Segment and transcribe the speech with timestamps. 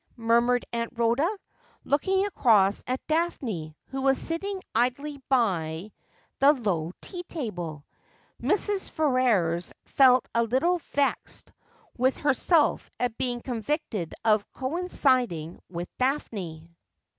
[0.17, 1.37] murmured Aunt lihoda,
[1.83, 5.91] looking across at Daphne, who was sitting idly by
[6.39, 7.85] the low tea table.
[8.41, 8.89] Mrs.
[8.89, 11.51] Ferrers felt a little vexed
[11.97, 16.67] with herself at bein'.^ ennvicled of coinciding with Daphno.